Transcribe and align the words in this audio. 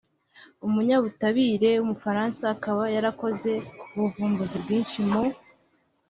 umunyabutabire 0.67 1.71
w’umufaransa 1.77 2.43
akaba 2.55 2.83
yarakoze 2.95 3.51
ubuvumbuzi 3.95 4.57
bwinshi 4.63 4.99
mu 5.09 5.23